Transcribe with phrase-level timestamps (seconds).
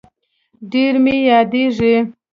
[0.71, 1.93] ډير مي ياديږي